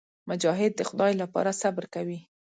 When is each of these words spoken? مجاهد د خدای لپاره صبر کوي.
مجاهد 0.29 0.71
د 0.75 0.81
خدای 0.89 1.13
لپاره 1.21 1.51
صبر 1.61 1.83
کوي. 1.93 2.19